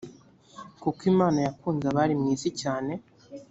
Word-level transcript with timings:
kuko 0.81 1.01
imana 1.11 1.37
yakunze 1.45 1.85
abari 1.91 2.13
mu 2.19 2.25
isi 2.35 2.49
cyane 2.61 2.93